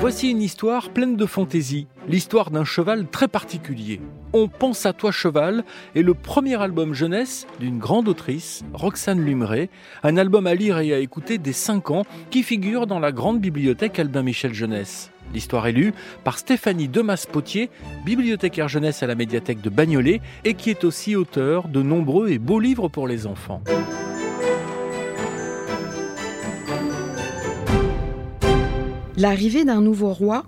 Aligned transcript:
Voici 0.00 0.30
une 0.30 0.42
histoire 0.42 0.90
pleine 0.90 1.16
de 1.16 1.26
fantaisie, 1.26 1.88
l'histoire 2.08 2.52
d'un 2.52 2.64
cheval 2.64 3.08
très 3.08 3.26
particulier. 3.26 4.00
On 4.32 4.46
pense 4.46 4.86
à 4.86 4.92
toi 4.92 5.10
cheval 5.10 5.64
est 5.96 6.02
le 6.02 6.14
premier 6.14 6.54
album 6.62 6.94
jeunesse 6.94 7.48
d'une 7.58 7.80
grande 7.80 8.06
autrice, 8.06 8.62
Roxane 8.72 9.20
Lumeray, 9.20 9.68
un 10.04 10.16
album 10.16 10.46
à 10.46 10.54
lire 10.54 10.78
et 10.78 10.94
à 10.94 11.00
écouter 11.00 11.38
dès 11.38 11.52
5 11.52 11.90
ans 11.90 12.06
qui 12.30 12.44
figure 12.44 12.86
dans 12.86 13.00
la 13.00 13.10
grande 13.10 13.40
bibliothèque 13.40 13.98
Albin 13.98 14.22
Michel 14.22 14.54
Jeunesse. 14.54 15.10
L'histoire 15.34 15.66
est 15.66 15.72
lue 15.72 15.92
par 16.22 16.38
Stéphanie 16.38 16.86
Demas-Potier, 16.86 17.68
bibliothécaire 18.04 18.68
jeunesse 18.68 19.02
à 19.02 19.08
la 19.08 19.16
médiathèque 19.16 19.60
de 19.60 19.68
Bagnolet 19.68 20.20
et 20.44 20.54
qui 20.54 20.70
est 20.70 20.84
aussi 20.84 21.16
auteur 21.16 21.66
de 21.66 21.82
nombreux 21.82 22.28
et 22.28 22.38
beaux 22.38 22.60
livres 22.60 22.88
pour 22.88 23.08
les 23.08 23.26
enfants. 23.26 23.62
L'arrivée 29.18 29.64
d'un 29.64 29.80
nouveau 29.80 30.12
roi 30.12 30.44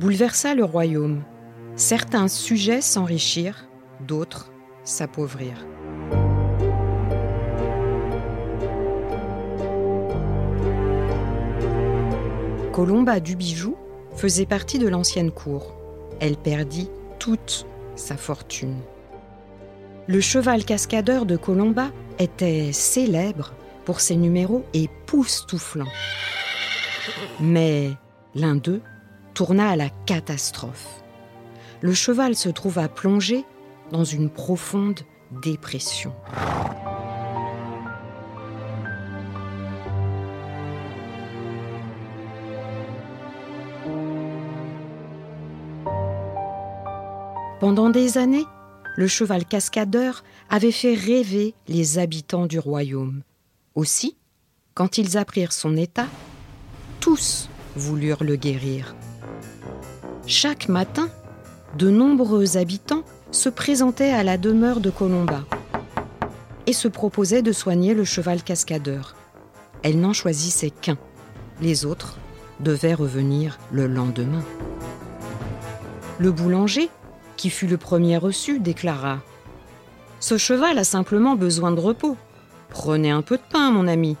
bouleversa 0.00 0.56
le 0.56 0.64
royaume. 0.64 1.22
Certains 1.76 2.26
sujets 2.26 2.80
s'enrichirent, 2.80 3.68
d'autres 4.00 4.50
s'appauvrirent. 4.82 5.64
Colomba 12.72 13.20
du 13.20 13.36
Bijou 13.36 13.76
faisait 14.16 14.46
partie 14.46 14.80
de 14.80 14.88
l'ancienne 14.88 15.30
cour. 15.30 15.72
Elle 16.18 16.36
perdit 16.36 16.90
toute 17.20 17.68
sa 17.94 18.16
fortune. 18.16 18.80
Le 20.08 20.20
cheval 20.20 20.64
cascadeur 20.64 21.24
de 21.24 21.36
Colomba 21.36 21.92
était 22.18 22.72
célèbre 22.72 23.54
pour 23.84 24.00
ses 24.00 24.16
numéros 24.16 24.64
époustouflants. 24.74 25.86
Mais 27.40 27.90
l'un 28.34 28.54
d'eux 28.54 28.80
tourna 29.34 29.70
à 29.70 29.76
la 29.76 29.88
catastrophe. 30.06 31.02
Le 31.80 31.94
cheval 31.94 32.36
se 32.36 32.48
trouva 32.48 32.88
plongé 32.88 33.44
dans 33.90 34.04
une 34.04 34.30
profonde 34.30 35.00
dépression. 35.42 36.14
Pendant 47.62 47.90
des 47.90 48.18
années, 48.18 48.44
le 48.96 49.06
cheval 49.06 49.44
cascadeur 49.44 50.24
avait 50.50 50.72
fait 50.72 50.94
rêver 50.94 51.54
les 51.68 51.98
habitants 51.98 52.46
du 52.46 52.58
royaume. 52.58 53.22
Aussi, 53.76 54.16
quand 54.74 54.98
ils 54.98 55.16
apprirent 55.16 55.52
son 55.52 55.76
état, 55.76 56.08
tous 57.02 57.48
voulurent 57.74 58.22
le 58.22 58.36
guérir. 58.36 58.94
Chaque 60.24 60.68
matin, 60.68 61.08
de 61.76 61.90
nombreux 61.90 62.56
habitants 62.56 63.02
se 63.32 63.48
présentaient 63.48 64.12
à 64.12 64.22
la 64.22 64.38
demeure 64.38 64.78
de 64.78 64.88
Colomba 64.88 65.42
et 66.66 66.72
se 66.72 66.86
proposaient 66.86 67.42
de 67.42 67.50
soigner 67.50 67.92
le 67.92 68.04
cheval 68.04 68.44
cascadeur. 68.44 69.16
Elle 69.82 69.98
n'en 69.98 70.12
choisissait 70.12 70.70
qu'un. 70.70 70.96
Les 71.60 71.84
autres 71.84 72.18
devaient 72.60 72.94
revenir 72.94 73.58
le 73.72 73.88
lendemain. 73.88 74.44
Le 76.20 76.30
boulanger, 76.30 76.88
qui 77.36 77.50
fut 77.50 77.66
le 77.66 77.78
premier 77.78 78.16
reçu, 78.16 78.60
déclara⁇ 78.60 79.16
Ce 80.20 80.38
cheval 80.38 80.78
a 80.78 80.84
simplement 80.84 81.34
besoin 81.34 81.72
de 81.72 81.80
repos. 81.80 82.16
Prenez 82.68 83.10
un 83.10 83.22
peu 83.22 83.38
de 83.38 83.42
pain, 83.50 83.72
mon 83.72 83.88
ami. 83.88 84.16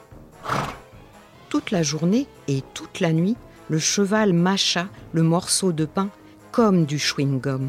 Toute 1.52 1.70
la 1.70 1.82
journée 1.82 2.26
et 2.48 2.62
toute 2.72 3.00
la 3.00 3.12
nuit, 3.12 3.36
le 3.68 3.78
cheval 3.78 4.32
mâcha 4.32 4.88
le 5.12 5.22
morceau 5.22 5.70
de 5.72 5.84
pain 5.84 6.08
comme 6.50 6.86
du 6.86 6.96
chewing-gum. 6.96 7.68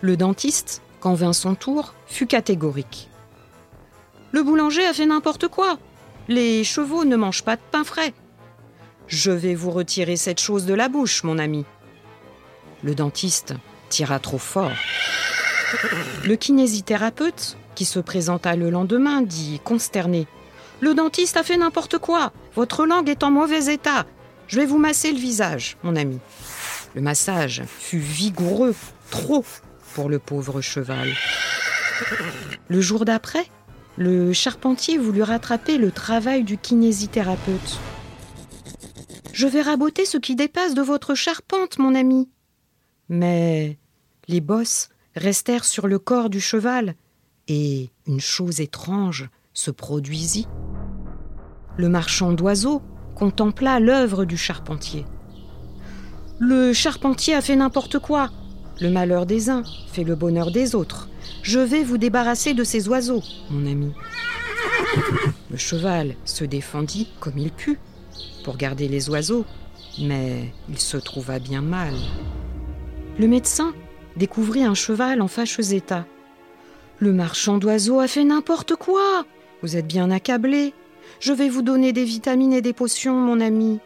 Le 0.00 0.16
dentiste, 0.16 0.82
quand 0.98 1.14
vint 1.14 1.32
son 1.32 1.54
tour, 1.54 1.94
fut 2.08 2.26
catégorique. 2.26 3.08
Le 4.32 4.42
boulanger 4.42 4.84
a 4.84 4.92
fait 4.92 5.06
n'importe 5.06 5.46
quoi. 5.46 5.78
Les 6.26 6.64
chevaux 6.64 7.04
ne 7.04 7.14
mangent 7.14 7.44
pas 7.44 7.54
de 7.54 7.62
pain 7.70 7.84
frais. 7.84 8.14
Je 9.06 9.30
vais 9.30 9.54
vous 9.54 9.70
retirer 9.70 10.16
cette 10.16 10.40
chose 10.40 10.66
de 10.66 10.74
la 10.74 10.88
bouche, 10.88 11.22
mon 11.22 11.38
ami. 11.38 11.64
Le 12.82 12.96
dentiste 12.96 13.54
tira 13.90 14.18
trop 14.18 14.38
fort. 14.38 14.72
Le 16.24 16.34
kinésithérapeute, 16.34 17.58
qui 17.76 17.84
se 17.84 18.00
présenta 18.00 18.56
le 18.56 18.70
lendemain, 18.70 19.22
dit 19.22 19.60
consterné 19.62 20.26
le 20.80 20.94
dentiste 20.94 21.36
a 21.36 21.42
fait 21.42 21.56
n'importe 21.56 21.98
quoi. 21.98 22.32
Votre 22.54 22.86
langue 22.86 23.08
est 23.08 23.22
en 23.22 23.30
mauvais 23.30 23.72
état. 23.72 24.06
Je 24.46 24.60
vais 24.60 24.66
vous 24.66 24.78
masser 24.78 25.12
le 25.12 25.18
visage, 25.18 25.76
mon 25.82 25.96
ami. 25.96 26.18
Le 26.94 27.00
massage 27.00 27.62
fut 27.66 27.98
vigoureux, 27.98 28.74
trop 29.10 29.44
pour 29.94 30.08
le 30.08 30.18
pauvre 30.18 30.60
cheval. 30.60 31.08
Le 32.68 32.80
jour 32.80 33.04
d'après, 33.04 33.46
le 33.96 34.32
charpentier 34.32 34.96
voulut 34.96 35.22
rattraper 35.22 35.76
le 35.76 35.90
travail 35.90 36.44
du 36.44 36.56
kinésithérapeute. 36.56 37.78
Je 39.32 39.46
vais 39.46 39.62
raboter 39.62 40.04
ce 40.04 40.18
qui 40.18 40.34
dépasse 40.34 40.74
de 40.74 40.82
votre 40.82 41.14
charpente, 41.14 41.78
mon 41.78 41.94
ami. 41.94 42.28
Mais 43.08 43.78
les 44.28 44.40
bosses 44.40 44.88
restèrent 45.14 45.64
sur 45.64 45.88
le 45.88 45.98
corps 45.98 46.30
du 46.30 46.40
cheval, 46.40 46.94
et 47.48 47.90
une 48.06 48.20
chose 48.20 48.60
étrange 48.60 49.28
se 49.58 49.72
produisit 49.72 50.46
le 51.76 51.88
marchand 51.88 52.32
d'oiseaux 52.32 52.80
contempla 53.16 53.80
l'œuvre 53.80 54.24
du 54.24 54.36
charpentier. 54.36 55.04
Le 56.38 56.72
charpentier 56.72 57.34
a 57.34 57.40
fait 57.40 57.56
n'importe 57.56 57.98
quoi. 57.98 58.30
Le 58.80 58.88
malheur 58.88 59.26
des 59.26 59.50
uns 59.50 59.64
fait 59.90 60.04
le 60.04 60.14
bonheur 60.14 60.52
des 60.52 60.76
autres. 60.76 61.08
Je 61.42 61.58
vais 61.58 61.82
vous 61.82 61.98
débarrasser 61.98 62.54
de 62.54 62.62
ces 62.62 62.88
oiseaux, 62.88 63.24
mon 63.50 63.66
ami. 63.66 63.92
Le 65.50 65.56
cheval 65.56 66.14
se 66.24 66.44
défendit 66.44 67.08
comme 67.18 67.36
il 67.36 67.50
put 67.50 67.80
pour 68.44 68.58
garder 68.58 68.86
les 68.86 69.10
oiseaux, 69.10 69.44
mais 70.00 70.52
il 70.68 70.78
se 70.78 70.98
trouva 70.98 71.40
bien 71.40 71.62
mal. 71.62 71.94
Le 73.18 73.26
médecin 73.26 73.74
découvrit 74.16 74.62
un 74.62 74.74
cheval 74.74 75.20
en 75.20 75.26
fâcheux 75.26 75.74
état. 75.74 76.06
Le 77.00 77.12
marchand 77.12 77.58
d'oiseaux 77.58 77.98
a 77.98 78.06
fait 78.06 78.24
n'importe 78.24 78.76
quoi. 78.76 79.24
Vous 79.62 79.76
êtes 79.76 79.86
bien 79.86 80.10
accablé. 80.10 80.72
Je 81.20 81.32
vais 81.32 81.48
vous 81.48 81.62
donner 81.62 81.92
des 81.92 82.04
vitamines 82.04 82.52
et 82.52 82.62
des 82.62 82.72
potions, 82.72 83.14
mon 83.14 83.40
ami. 83.40 83.80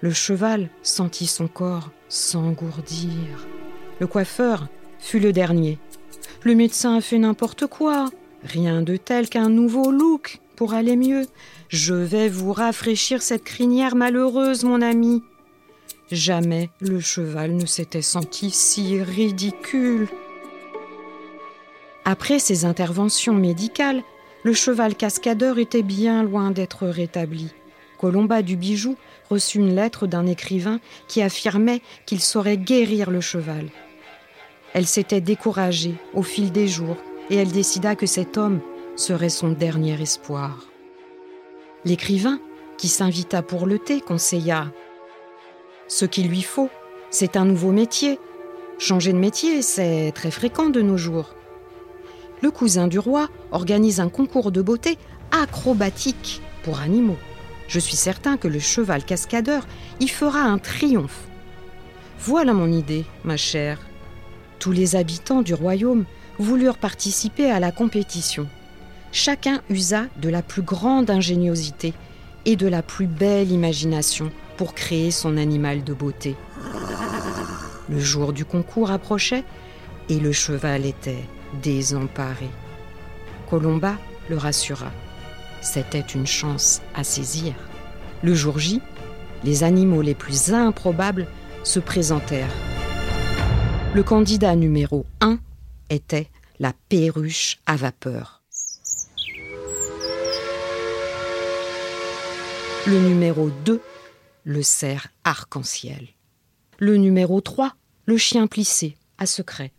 Le 0.00 0.12
cheval 0.12 0.68
sentit 0.82 1.26
son 1.26 1.48
corps 1.48 1.90
s'engourdir. 2.08 3.46
Le 4.00 4.06
coiffeur 4.06 4.68
fut 4.98 5.20
le 5.20 5.32
dernier. 5.32 5.78
Le 6.42 6.54
médecin 6.54 6.96
a 6.96 7.00
fait 7.00 7.18
n'importe 7.18 7.66
quoi. 7.66 8.10
Rien 8.42 8.82
de 8.82 8.96
tel 8.96 9.28
qu'un 9.28 9.48
nouveau 9.48 9.90
look 9.90 10.40
pour 10.54 10.74
aller 10.74 10.96
mieux. 10.96 11.26
Je 11.68 11.94
vais 11.94 12.28
vous 12.28 12.52
rafraîchir 12.52 13.22
cette 13.22 13.44
crinière 13.44 13.96
malheureuse, 13.96 14.64
mon 14.64 14.82
ami. 14.82 15.22
Jamais 16.10 16.70
le 16.80 17.00
cheval 17.00 17.52
ne 17.52 17.66
s'était 17.66 18.02
senti 18.02 18.50
si 18.50 19.02
ridicule. 19.02 20.08
Après 22.04 22.38
ces 22.38 22.64
interventions 22.64 23.34
médicales, 23.34 24.02
le 24.46 24.52
cheval 24.52 24.94
cascadeur 24.94 25.58
était 25.58 25.82
bien 25.82 26.22
loin 26.22 26.52
d'être 26.52 26.86
rétabli. 26.86 27.52
Colomba 27.98 28.42
du 28.42 28.54
Bijou 28.54 28.94
reçut 29.28 29.58
une 29.58 29.74
lettre 29.74 30.06
d'un 30.06 30.24
écrivain 30.24 30.78
qui 31.08 31.20
affirmait 31.20 31.82
qu'il 32.06 32.20
saurait 32.20 32.56
guérir 32.56 33.10
le 33.10 33.20
cheval. 33.20 33.66
Elle 34.72 34.86
s'était 34.86 35.20
découragée 35.20 35.96
au 36.14 36.22
fil 36.22 36.52
des 36.52 36.68
jours 36.68 36.96
et 37.28 37.34
elle 37.34 37.50
décida 37.50 37.96
que 37.96 38.06
cet 38.06 38.38
homme 38.38 38.60
serait 38.94 39.30
son 39.30 39.48
dernier 39.48 40.00
espoir. 40.00 40.68
L'écrivain, 41.84 42.38
qui 42.78 42.86
s'invita 42.86 43.42
pour 43.42 43.66
le 43.66 43.80
thé, 43.80 44.00
conseilla 44.00 44.70
Ce 45.88 46.04
qu'il 46.04 46.28
lui 46.28 46.42
faut, 46.42 46.70
c'est 47.10 47.36
un 47.36 47.46
nouveau 47.46 47.72
métier. 47.72 48.20
Changer 48.78 49.12
de 49.12 49.18
métier, 49.18 49.60
c'est 49.62 50.12
très 50.14 50.30
fréquent 50.30 50.70
de 50.70 50.82
nos 50.82 50.96
jours 50.96 51.34
le 52.46 52.52
cousin 52.52 52.86
du 52.86 53.00
roi 53.00 53.28
organise 53.50 53.98
un 53.98 54.08
concours 54.08 54.52
de 54.52 54.62
beauté 54.62 54.98
acrobatique 55.32 56.40
pour 56.62 56.78
animaux. 56.78 57.18
Je 57.66 57.80
suis 57.80 57.96
certain 57.96 58.36
que 58.36 58.46
le 58.46 58.60
cheval 58.60 59.04
cascadeur 59.04 59.66
y 59.98 60.06
fera 60.06 60.42
un 60.42 60.58
triomphe. 60.58 61.24
Voilà 62.20 62.52
mon 62.52 62.70
idée, 62.70 63.04
ma 63.24 63.36
chère. 63.36 63.80
Tous 64.60 64.70
les 64.70 64.94
habitants 64.94 65.42
du 65.42 65.54
royaume 65.54 66.04
voulurent 66.38 66.78
participer 66.78 67.50
à 67.50 67.58
la 67.58 67.72
compétition. 67.72 68.46
Chacun 69.10 69.60
usa 69.68 70.04
de 70.22 70.28
la 70.28 70.42
plus 70.42 70.62
grande 70.62 71.10
ingéniosité 71.10 71.94
et 72.44 72.54
de 72.54 72.68
la 72.68 72.82
plus 72.82 73.08
belle 73.08 73.50
imagination 73.50 74.30
pour 74.56 74.72
créer 74.72 75.10
son 75.10 75.36
animal 75.36 75.82
de 75.82 75.94
beauté. 75.94 76.36
Le 77.88 77.98
jour 77.98 78.32
du 78.32 78.44
concours 78.44 78.92
approchait 78.92 79.42
et 80.08 80.20
le 80.20 80.30
cheval 80.30 80.86
était 80.86 81.24
désemparé. 81.62 82.48
Colomba 83.48 83.96
le 84.28 84.36
rassura. 84.36 84.90
C'était 85.60 86.00
une 86.00 86.26
chance 86.26 86.82
à 86.94 87.04
saisir. 87.04 87.54
Le 88.22 88.34
jour 88.34 88.58
J, 88.58 88.80
les 89.44 89.64
animaux 89.64 90.02
les 90.02 90.14
plus 90.14 90.52
improbables 90.52 91.26
se 91.64 91.80
présentèrent. 91.80 92.54
Le 93.94 94.02
candidat 94.02 94.56
numéro 94.56 95.06
1 95.20 95.38
était 95.90 96.28
la 96.58 96.72
perruche 96.88 97.58
à 97.66 97.76
vapeur. 97.76 98.42
Le 102.86 103.00
numéro 103.00 103.50
2, 103.64 103.80
le 104.44 104.62
cerf 104.62 105.08
arc-en-ciel. 105.24 106.08
Le 106.78 106.96
numéro 106.96 107.40
3, 107.40 107.74
le 108.04 108.16
chien 108.16 108.46
plissé 108.46 108.96
à 109.18 109.26
secret. 109.26 109.72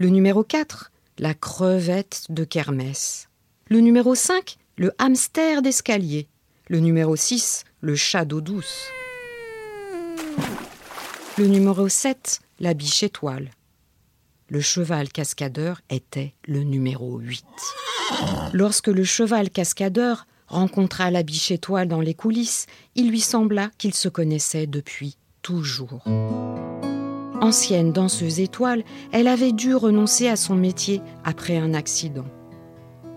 Le 0.00 0.08
numéro 0.08 0.42
4, 0.42 0.92
la 1.18 1.34
crevette 1.34 2.24
de 2.30 2.44
kermesse. 2.44 3.28
Le 3.68 3.80
numéro 3.80 4.14
5, 4.14 4.56
le 4.78 4.94
hamster 4.96 5.60
d'escalier. 5.60 6.26
Le 6.68 6.80
numéro 6.80 7.16
6, 7.16 7.64
le 7.82 7.94
chat 7.96 8.24
d'eau 8.24 8.40
douce. 8.40 8.86
Le 11.36 11.48
numéro 11.48 11.86
7, 11.86 12.40
la 12.60 12.72
biche 12.72 13.02
étoile. 13.02 13.50
Le 14.48 14.62
cheval 14.62 15.10
cascadeur 15.10 15.82
était 15.90 16.32
le 16.46 16.62
numéro 16.62 17.18
8. 17.18 17.44
Lorsque 18.54 18.88
le 18.88 19.04
cheval 19.04 19.50
cascadeur 19.50 20.26
rencontra 20.46 21.10
la 21.10 21.22
biche 21.22 21.50
étoile 21.50 21.88
dans 21.88 22.00
les 22.00 22.14
coulisses, 22.14 22.64
il 22.94 23.10
lui 23.10 23.20
sembla 23.20 23.70
qu'il 23.76 23.92
se 23.92 24.08
connaissait 24.08 24.66
depuis 24.66 25.18
toujours. 25.42 26.02
Ancienne 27.40 27.90
danseuse 27.92 28.38
étoile, 28.38 28.84
elle 29.12 29.26
avait 29.26 29.52
dû 29.52 29.74
renoncer 29.74 30.28
à 30.28 30.36
son 30.36 30.54
métier 30.54 31.00
après 31.24 31.56
un 31.56 31.72
accident. 31.72 32.26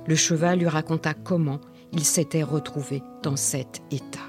Le 0.07 0.15
cheval 0.15 0.59
lui 0.59 0.67
raconta 0.67 1.13
comment 1.13 1.59
il 1.91 2.05
s'était 2.05 2.43
retrouvé 2.43 3.03
dans 3.21 3.35
cet 3.35 3.81
état. 3.91 4.19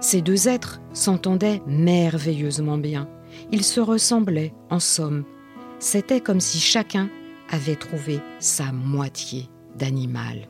Ces 0.00 0.22
deux 0.22 0.48
êtres 0.48 0.80
s'entendaient 0.92 1.62
merveilleusement 1.66 2.78
bien. 2.78 3.08
Ils 3.52 3.64
se 3.64 3.80
ressemblaient, 3.80 4.52
en 4.70 4.80
somme. 4.80 5.24
C'était 5.78 6.20
comme 6.20 6.40
si 6.40 6.58
chacun 6.58 7.08
avait 7.50 7.76
trouvé 7.76 8.20
sa 8.40 8.72
moitié 8.72 9.48
d'animal. 9.76 10.48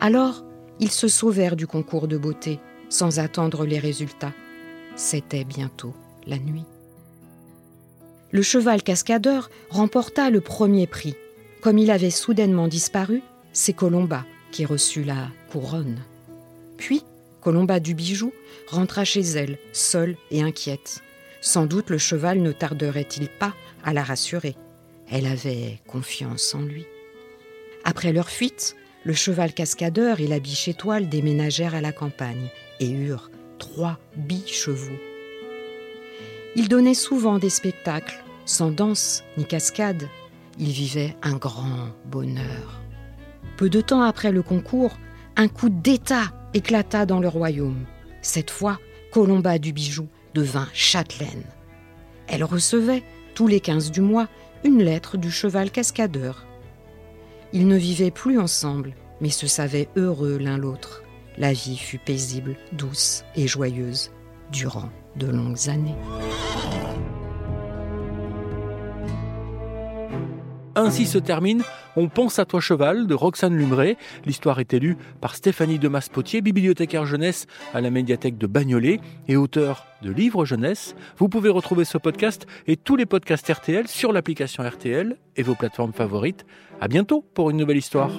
Alors, 0.00 0.44
ils 0.80 0.90
se 0.90 1.06
sauvèrent 1.06 1.56
du 1.56 1.68
concours 1.68 2.08
de 2.08 2.18
beauté, 2.18 2.58
sans 2.88 3.20
attendre 3.20 3.64
les 3.64 3.78
résultats. 3.78 4.32
C'était 4.96 5.44
bientôt 5.44 5.94
la 6.26 6.38
nuit. 6.38 6.64
Le 8.34 8.42
cheval 8.42 8.82
cascadeur 8.82 9.48
remporta 9.70 10.28
le 10.28 10.40
premier 10.40 10.88
prix. 10.88 11.14
Comme 11.60 11.78
il 11.78 11.92
avait 11.92 12.10
soudainement 12.10 12.66
disparu, 12.66 13.22
c'est 13.52 13.74
Colomba 13.74 14.26
qui 14.50 14.64
reçut 14.64 15.04
la 15.04 15.28
couronne. 15.52 16.00
Puis, 16.76 17.04
Colomba 17.40 17.78
du 17.78 17.94
bijou 17.94 18.32
rentra 18.66 19.04
chez 19.04 19.20
elle, 19.20 19.56
seule 19.72 20.16
et 20.32 20.42
inquiète. 20.42 21.00
Sans 21.40 21.66
doute 21.66 21.90
le 21.90 21.98
cheval 21.98 22.40
ne 22.40 22.50
tarderait-il 22.50 23.28
pas 23.28 23.54
à 23.84 23.92
la 23.92 24.02
rassurer. 24.02 24.56
Elle 25.08 25.26
avait 25.26 25.78
confiance 25.86 26.56
en 26.56 26.62
lui. 26.62 26.86
Après 27.84 28.12
leur 28.12 28.30
fuite, 28.30 28.74
le 29.04 29.12
cheval 29.12 29.52
cascadeur 29.52 30.18
et 30.18 30.26
la 30.26 30.40
biche 30.40 30.66
étoile 30.66 31.08
déménagèrent 31.08 31.76
à 31.76 31.80
la 31.80 31.92
campagne 31.92 32.48
et 32.80 32.90
eurent 32.90 33.30
trois 33.60 34.00
bichevaux. 34.16 34.98
Ils 36.56 36.68
donnaient 36.68 36.94
souvent 36.94 37.38
des 37.38 37.50
spectacles, 37.50 38.23
sans 38.44 38.70
danse 38.70 39.24
ni 39.36 39.44
cascade. 39.44 40.08
Ils 40.58 40.70
vivaient 40.70 41.16
un 41.22 41.36
grand 41.36 41.88
bonheur. 42.06 42.80
Peu 43.56 43.68
de 43.68 43.80
temps 43.80 44.02
après 44.02 44.32
le 44.32 44.42
concours, 44.42 44.96
un 45.36 45.48
coup 45.48 45.68
d'État 45.68 46.32
éclata 46.54 47.06
dans 47.06 47.20
le 47.20 47.28
royaume. 47.28 47.84
Cette 48.22 48.50
fois, 48.50 48.78
Colomba 49.12 49.58
du 49.58 49.72
Bijou 49.72 50.08
devint 50.34 50.68
châtelaine. 50.72 51.44
Elle 52.26 52.44
recevait, 52.44 53.02
tous 53.34 53.46
les 53.46 53.60
quinze 53.60 53.90
du 53.90 54.00
mois, 54.00 54.28
une 54.64 54.82
lettre 54.82 55.16
du 55.16 55.30
cheval 55.30 55.70
cascadeur. 55.70 56.46
Ils 57.52 57.68
ne 57.68 57.76
vivaient 57.76 58.10
plus 58.10 58.38
ensemble, 58.38 58.94
mais 59.20 59.30
se 59.30 59.46
savaient 59.46 59.88
heureux 59.96 60.38
l'un 60.38 60.58
l'autre. 60.58 61.02
La 61.36 61.52
vie 61.52 61.76
fut 61.76 61.98
paisible, 61.98 62.56
douce 62.72 63.24
et 63.36 63.46
joyeuse 63.46 64.10
durant 64.50 64.90
de 65.16 65.26
longues 65.26 65.68
années. 65.68 65.96
Ainsi 70.76 71.06
se 71.06 71.18
termine 71.18 71.62
On 71.96 72.08
pense 72.08 72.38
à 72.38 72.44
toi 72.44 72.60
cheval 72.60 73.06
de 73.06 73.14
Roxane 73.14 73.56
Lumré. 73.56 73.96
L'histoire 74.26 74.58
est 74.58 74.74
élue 74.74 74.96
par 75.20 75.36
Stéphanie 75.36 75.78
Demas-Potier, 75.78 76.40
bibliothécaire 76.40 77.06
jeunesse 77.06 77.46
à 77.72 77.80
la 77.80 77.90
médiathèque 77.90 78.38
de 78.38 78.46
Bagnolet 78.46 79.00
et 79.28 79.36
auteur 79.36 79.86
de 80.02 80.10
livres 80.10 80.44
jeunesse. 80.44 80.96
Vous 81.18 81.28
pouvez 81.28 81.50
retrouver 81.50 81.84
ce 81.84 81.98
podcast 81.98 82.46
et 82.66 82.76
tous 82.76 82.96
les 82.96 83.06
podcasts 83.06 83.48
RTL 83.48 83.86
sur 83.86 84.12
l'application 84.12 84.64
RTL 84.64 85.16
et 85.36 85.42
vos 85.42 85.54
plateformes 85.54 85.92
favorites. 85.92 86.44
À 86.80 86.88
bientôt 86.88 87.24
pour 87.34 87.50
une 87.50 87.56
nouvelle 87.56 87.78
histoire. 87.78 88.10